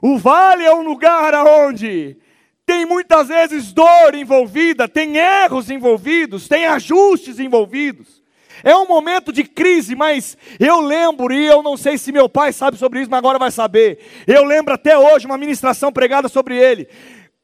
[0.01, 2.17] O vale é um lugar aonde
[2.65, 8.16] tem muitas vezes dor envolvida, tem erros envolvidos, tem ajustes envolvidos.
[8.63, 12.53] É um momento de crise, mas eu lembro, e eu não sei se meu pai
[12.53, 13.99] sabe sobre isso, mas agora vai saber.
[14.25, 16.87] Eu lembro até hoje uma ministração pregada sobre ele.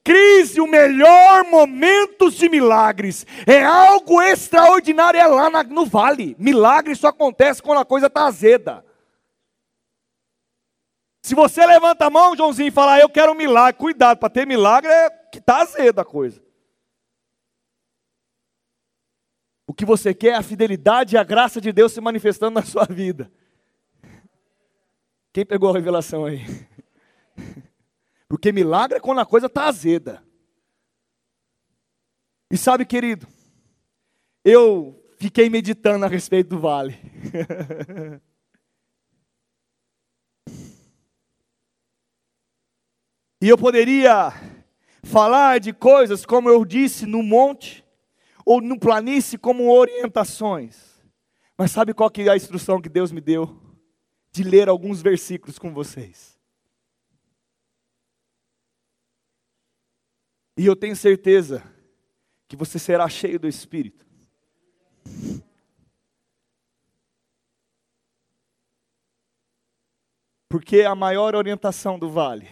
[0.04, 3.26] Crise, o melhor momento de milagres.
[3.48, 6.36] É algo extraordinário, é lá no vale.
[6.38, 8.84] Milagre só acontece quando a coisa está azeda.
[11.22, 14.46] Se você levanta a mão, Joãozinho, e fala, eu quero um milagre, cuidado, para ter
[14.46, 16.42] milagre é que está azeda a coisa.
[19.74, 22.62] O que você quer é a fidelidade e a graça de Deus se manifestando na
[22.62, 23.32] sua vida.
[25.34, 26.46] Quem pegou a revelação aí?
[28.30, 30.24] Porque milagre é quando a coisa está azeda.
[32.52, 33.26] E sabe, querido,
[34.46, 36.96] eu fiquei meditando a respeito do vale.
[43.42, 44.32] e eu poderia
[45.02, 47.83] falar de coisas, como eu disse, no monte,
[48.46, 51.00] ou no planície como orientações.
[51.58, 53.62] Mas sabe qual que é a instrução que Deus me deu?
[54.32, 56.40] De ler alguns versículos com vocês.
[60.58, 61.64] E eu tenho certeza
[62.48, 64.06] que você será cheio do Espírito.
[70.48, 72.48] Porque a maior orientação do vale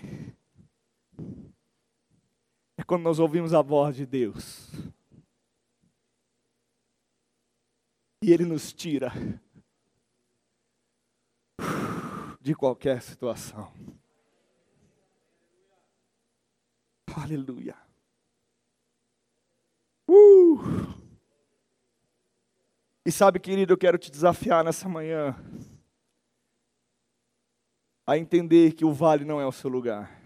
[2.76, 4.72] é quando nós ouvimos a voz de Deus.
[8.22, 9.12] E Ele nos tira
[12.40, 13.74] de qualquer situação.
[17.16, 17.76] Aleluia.
[20.08, 20.60] Uh!
[23.06, 25.36] E sabe, querido, eu quero te desafiar nessa manhã
[28.06, 30.20] a entender que o vale não é o seu lugar.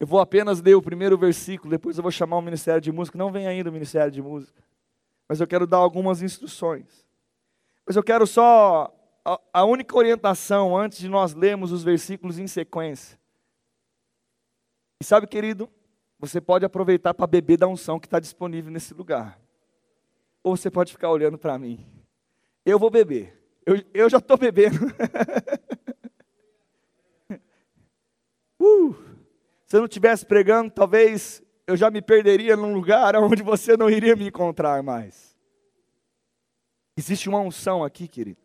[0.00, 3.18] Eu vou apenas ler o primeiro versículo, depois eu vou chamar o Ministério de Música.
[3.18, 4.67] Não vem ainda o Ministério de Música
[5.28, 7.06] mas eu quero dar algumas instruções.
[7.86, 12.46] Mas eu quero só a, a única orientação antes de nós lermos os versículos em
[12.46, 13.18] sequência.
[15.00, 15.70] E sabe, querido,
[16.18, 19.38] você pode aproveitar para beber da unção que está disponível nesse lugar.
[20.42, 21.86] Ou você pode ficar olhando para mim.
[22.64, 23.38] Eu vou beber.
[23.64, 24.78] Eu, eu já estou bebendo.
[28.58, 28.94] uh,
[29.66, 33.90] se eu não estivesse pregando, talvez eu já me perderia num lugar onde você não
[33.90, 35.36] iria me encontrar mais.
[36.96, 38.40] Existe uma unção aqui, querido.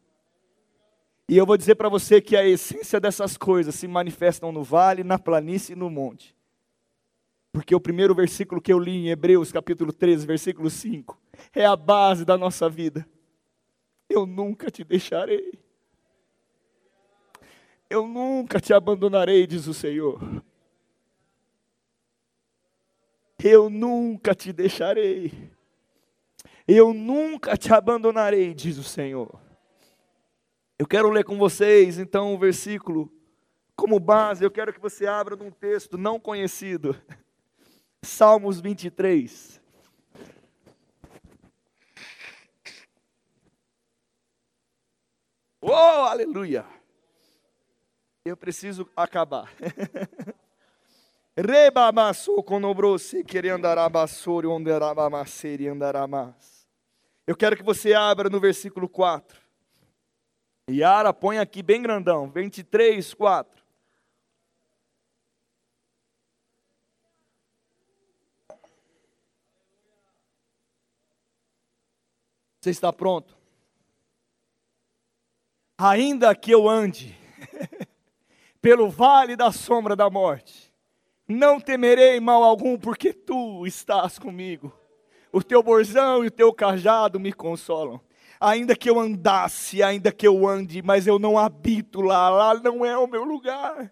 [1.30, 5.06] E eu vou dizer para você que a essência dessas coisas se manifestam no vale,
[5.06, 6.36] na planície e no monte.
[7.54, 11.18] Porque o primeiro versículo que eu li em Hebreus, capítulo 13, versículo 5,
[11.54, 13.08] é a base da nossa vida.
[14.10, 15.58] Eu nunca te deixarei.
[17.90, 20.20] Eu nunca te abandonarei, diz o Senhor.
[23.46, 25.52] Eu nunca te deixarei.
[26.66, 29.38] Eu nunca te abandonarei, diz o Senhor.
[30.80, 33.12] Eu quero ler com vocês então o versículo
[33.76, 34.46] como base.
[34.46, 36.96] Eu quero que você abra num texto não conhecido.
[38.02, 39.62] Salmos 23.
[45.60, 46.66] Oh, aleluia!
[48.24, 49.52] Eu preciso acabar.
[57.26, 59.42] Eu quero que você abra no versículo 4.
[60.70, 63.64] Yara, põe aqui bem grandão, 23, 4.
[72.62, 73.36] Você está pronto?
[75.78, 77.18] Ainda que eu ande
[78.62, 80.73] pelo vale da sombra da morte,
[81.34, 84.72] não temerei mal algum, porque tu estás comigo.
[85.32, 88.00] O teu borzão e o teu cajado me consolam.
[88.40, 92.86] Ainda que eu andasse, ainda que eu ande, mas eu não habito lá, lá não
[92.86, 93.92] é o meu lugar.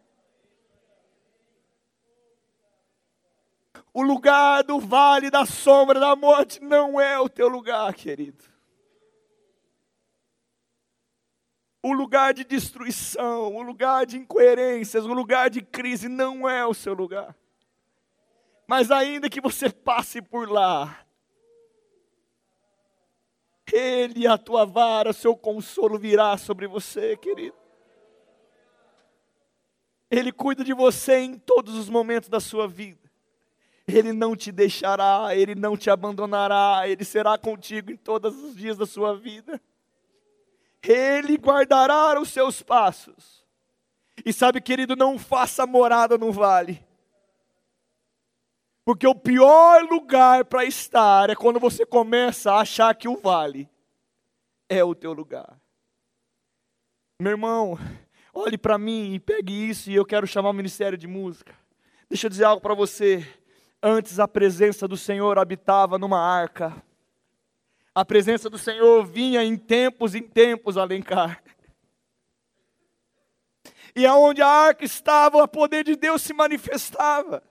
[3.94, 8.51] O lugar do vale da sombra da morte não é o teu lugar, querido.
[11.84, 16.74] O lugar de destruição, o lugar de incoerências, o lugar de crise não é o
[16.74, 17.36] seu lugar.
[18.68, 21.06] Mas ainda que você passe por lá,
[23.72, 27.56] Ele, a tua vara, o seu consolo virá sobre você, querido.
[30.10, 33.10] Ele cuida de você em todos os momentos da sua vida.
[33.88, 38.78] Ele não te deixará, ele não te abandonará, ele será contigo em todos os dias
[38.78, 39.60] da sua vida.
[40.84, 43.46] Ele guardará os seus passos.
[44.26, 46.84] E sabe, querido, não faça morada no vale.
[48.84, 53.70] Porque o pior lugar para estar é quando você começa a achar que o vale
[54.68, 55.60] é o teu lugar.
[57.22, 57.78] Meu irmão,
[58.34, 61.56] olhe para mim e pegue isso e eu quero chamar o ministério de música.
[62.10, 63.26] Deixa eu dizer algo para você.
[63.84, 66.84] Antes a presença do Senhor habitava numa arca.
[67.94, 71.44] A presença do Senhor vinha em tempos em tempos alencar.
[73.94, 77.44] E aonde a arca estava, o poder de Deus se manifestava.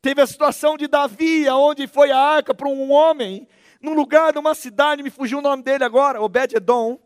[0.00, 3.46] Teve a situação de Davi, onde foi a arca para um homem,
[3.82, 6.98] num lugar, numa cidade, me fugiu o nome dele agora, Obed-Edom.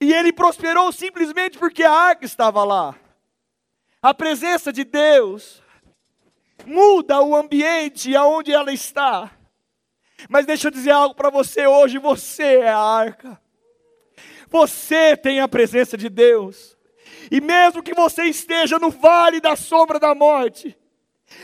[0.00, 2.94] E ele prosperou simplesmente porque a arca estava lá.
[4.02, 5.62] A presença de Deus
[6.66, 9.37] muda o ambiente aonde ela está.
[10.28, 13.40] Mas deixa eu dizer algo para você hoje: você é a arca.
[14.48, 16.76] Você tem a presença de Deus.
[17.30, 20.76] E mesmo que você esteja no vale da sombra da morte,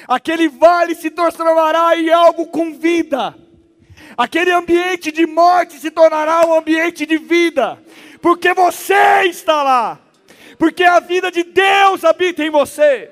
[0.09, 3.35] aquele vale se transformará em algo com vida.
[4.17, 7.83] Aquele ambiente de morte se tornará um ambiente de vida,
[8.23, 10.01] porque você está lá,
[10.59, 13.11] porque a vida de Deus habita em você,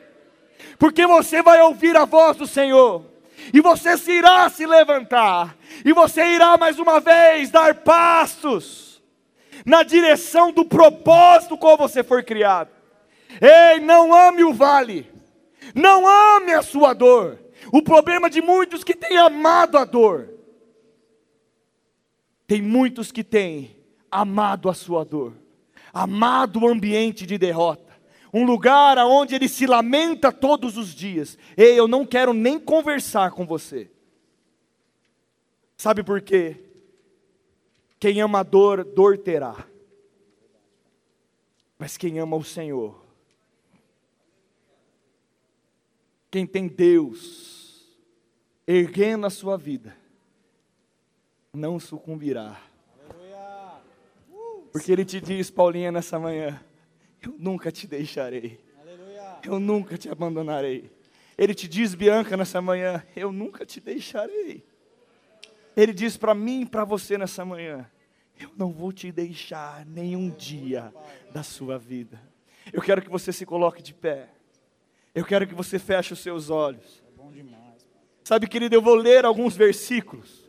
[0.79, 3.05] porque você vai ouvir a voz do Senhor,
[3.53, 9.03] e você se irá se levantar, e você irá mais uma vez dar passos
[9.65, 12.71] na direção do propósito qual você foi criado.
[13.41, 15.11] Ei, não ame o vale,
[15.75, 17.39] não ame a sua dor.
[17.73, 20.31] O problema de muitos que têm amado a dor.
[22.47, 23.77] Tem muitos que têm
[24.11, 25.33] amado a sua dor,
[25.93, 27.92] amado o ambiente de derrota,
[28.33, 31.37] um lugar onde ele se lamenta todos os dias.
[31.57, 33.91] Ei, eu não quero nem conversar com você.
[35.77, 36.65] Sabe por quê?
[37.99, 39.67] Quem ama a dor, dor terá.
[41.79, 43.03] Mas quem ama o Senhor,
[46.33, 47.87] Quem tem Deus
[48.67, 49.95] erguendo a sua vida,
[51.53, 52.59] não sucumbirá.
[54.73, 56.59] Porque Ele te diz, Paulinha, nessa manhã:
[57.23, 58.59] Eu nunca te deixarei,
[59.45, 60.91] eu nunca te abandonarei.
[61.39, 64.65] Ele te diz, Bianca, nessa manhã: Eu nunca te deixarei.
[65.77, 67.89] Ele diz para mim e para você nessa manhã:
[68.39, 70.93] Eu não vou te deixar nenhum dia
[71.33, 72.21] da sua vida.
[72.73, 74.29] Eu quero que você se coloque de pé.
[75.15, 77.03] Eu quero que você feche os seus olhos.
[78.25, 80.49] Sabe, querido, eu vou ler alguns versículos.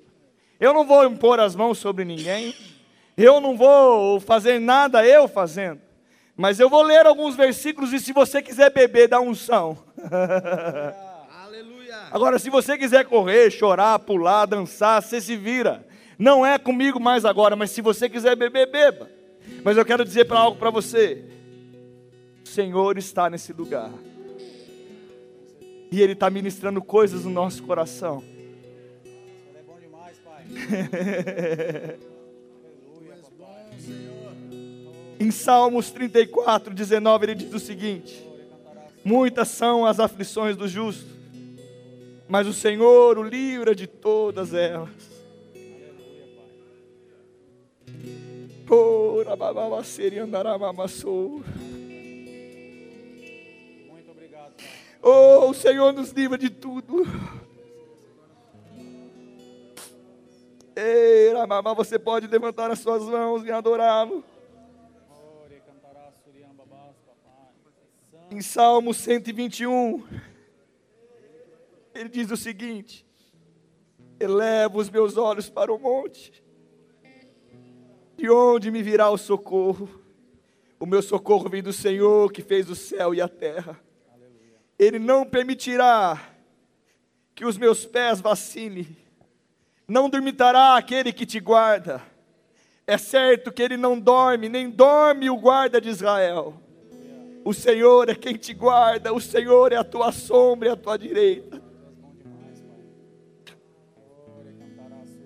[0.59, 2.55] Eu não vou impor as mãos sobre ninguém.
[3.17, 5.81] Eu não vou fazer nada eu fazendo.
[6.43, 9.77] Mas eu vou ler alguns versículos e se você quiser beber da unção.
[11.41, 11.95] Aleluia.
[12.11, 15.87] Agora, se você quiser correr, chorar, pular, dançar, você se vira.
[16.19, 19.09] Não é comigo mais agora, mas se você quiser beber, beba.
[19.63, 21.23] Mas eu quero dizer para algo para você.
[22.43, 23.89] O Senhor está nesse lugar.
[25.89, 28.21] E Ele está ministrando coisas no nosso coração.
[29.55, 30.43] é bom demais, Pai.
[35.19, 38.25] em Salmos 34, 19, ele diz o seguinte:
[39.03, 41.09] Muitas são as aflições do justo,
[42.27, 44.89] mas o Senhor o livra de todas elas.
[50.19, 51.43] Andará, mamassou.
[55.01, 57.05] Oh, o Senhor nos livra de tudo.
[60.75, 64.23] Ei, mamá, você pode levantar as suas mãos e adorá-lo.
[68.33, 70.03] Em Salmo 121,
[71.93, 73.05] ele diz o seguinte:
[74.19, 76.43] Eleva os meus olhos para o monte,
[78.17, 79.87] de onde me virá o socorro?
[80.79, 83.79] O meu socorro vem do Senhor que fez o céu e a terra.
[84.79, 86.19] Ele não permitirá
[87.35, 88.97] que os meus pés vacilem,
[89.87, 92.01] não dormitará aquele que te guarda.
[92.87, 96.62] É certo que ele não dorme, nem dorme o guarda de Israel.
[97.43, 100.97] O Senhor é quem te guarda, o Senhor é a tua sombra e a tua
[100.97, 101.61] direita.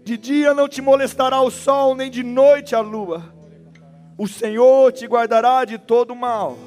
[0.04, 3.24] De dia não te molestará o sol, nem de noite a lua.
[4.18, 6.58] O Senhor te guardará de todo mal,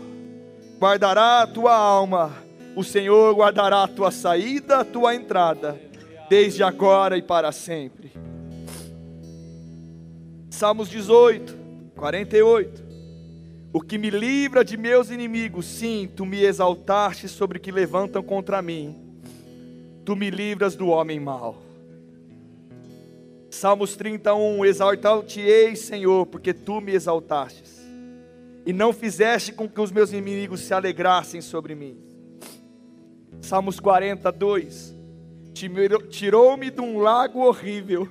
[0.79, 5.79] guardará a tua alma o Senhor guardará a tua saída, a tua entrada,
[6.29, 8.13] desde agora e para sempre.
[10.49, 11.57] Salmos 18,
[11.97, 12.90] 48.
[13.73, 18.61] O que me livra de meus inimigos, sim, tu me exaltaste sobre que levantam contra
[18.61, 18.97] mim.
[20.05, 21.63] Tu me livras do homem mau.
[23.49, 27.81] Salmos 31, exaltar-te-ei, Senhor, porque tu me exaltastes,
[28.67, 31.97] e não fizeste com que os meus inimigos se alegrassem sobre mim.
[33.41, 34.95] Salmos 42,
[35.53, 38.09] tirou-me de um lago horrível,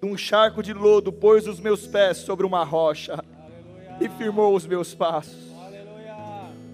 [0.00, 3.22] de um charco de lodo, pôs os meus pés sobre uma rocha
[4.00, 5.52] e firmou os meus passos.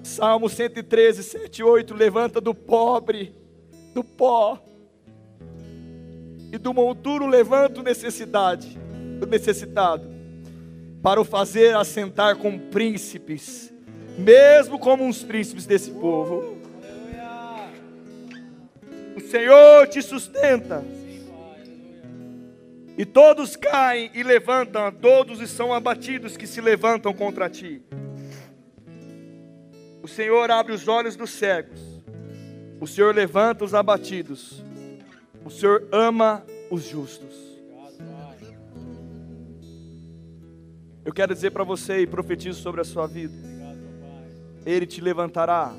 [0.03, 1.95] Salmo 113, 7 8.
[1.95, 3.35] Levanta do pobre,
[3.95, 4.59] do pó,
[6.53, 8.77] e do monturo levanta o necessidade,
[9.19, 10.11] do necessitado,
[11.03, 13.73] para o fazer assentar com príncipes,
[14.19, 16.59] mesmo como uns príncipes desse povo.
[19.17, 20.85] O Senhor te sustenta
[23.01, 27.81] e todos caem e levantam, todos são abatidos que se levantam contra ti.
[30.03, 31.81] O Senhor abre os olhos dos cegos.
[32.79, 34.63] O Senhor levanta os abatidos.
[35.43, 37.35] O Senhor ama os justos.
[41.03, 43.33] Eu quero dizer para você e profetizo sobre a sua vida.
[44.67, 45.73] Ele te levantará.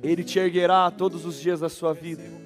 [0.00, 2.41] Ele te erguerá todos os dias da sua vida.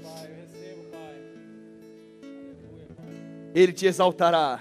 [3.57, 4.61] Ele te exaltará,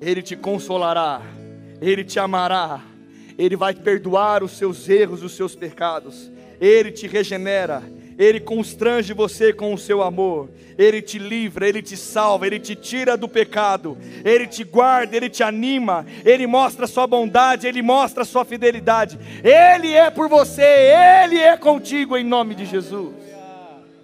[0.00, 1.20] Ele te consolará,
[1.78, 2.80] Ele te amará,
[3.36, 7.82] Ele vai perdoar os seus erros, os seus pecados, Ele te regenera,
[8.18, 10.48] Ele constrange você com o seu amor,
[10.78, 15.28] Ele te livra, Ele te salva, Ele te tira do pecado, Ele te guarda, Ele
[15.28, 20.30] te anima, Ele mostra a sua bondade, Ele mostra a sua fidelidade, Ele é por
[20.30, 23.33] você, Ele é contigo em nome de Jesus.